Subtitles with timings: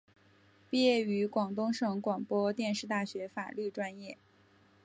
[0.67, 4.17] 毕业于广东省广播电视大学法律专业。